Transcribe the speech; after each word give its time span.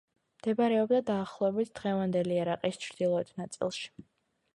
მდებარეობდა 0.37 1.01
დაახლოებით 1.09 1.69
დღევანდელი 1.79 2.39
ერაყის 2.45 2.81
ჩრდილოეთ 2.87 3.31
ნაწილში. 3.43 3.87